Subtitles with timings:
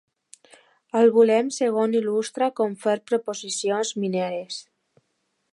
[1.01, 4.63] Al volum segon il·lustra com fer prospeccions mineres.